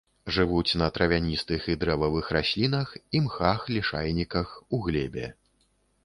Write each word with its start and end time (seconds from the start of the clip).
Жывуць 0.35 0.77
на 0.81 0.85
травяністых 0.95 1.65
і 1.73 1.75
дрэвавых 1.83 2.31
раслінах, 2.37 2.87
імхах, 3.19 3.59
лішайніках, 3.75 4.47
у 4.79 4.81
глебе. 4.89 5.27